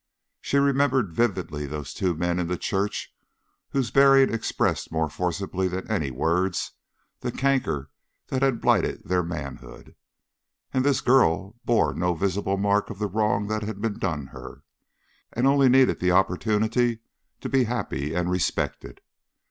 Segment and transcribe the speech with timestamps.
[0.41, 3.13] She remembered vividly those two men in the church
[3.69, 6.71] whose bearing expressed more forcibly than any words
[7.19, 7.91] the canker
[8.29, 9.93] that had blighted their manhood.
[10.73, 14.63] And this girl bore no visible mark of the wrong that had been done her,
[15.33, 17.01] and only needed the opportunity
[17.41, 19.01] to be happy and respected.